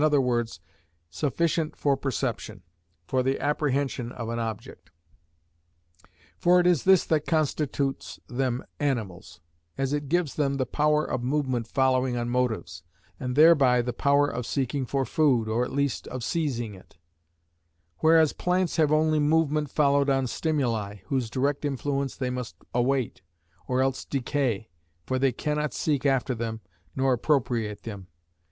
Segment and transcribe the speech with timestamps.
[0.00, 0.60] e._,
[1.10, 2.62] sufficient for perception,
[3.06, 4.90] for the apprehension of an object.
[6.38, 9.42] For it is this that constitutes them animals,
[9.76, 12.82] as it gives them the power of movement following on motives,
[13.20, 16.96] and thereby the power of seeking for food, or at least of seizing it;
[17.98, 23.20] whereas plants have only movement following on stimuli, whose direct influence they must await,
[23.68, 24.70] or else decay,
[25.04, 26.62] for they cannot seek after them
[26.96, 28.06] nor appropriate them.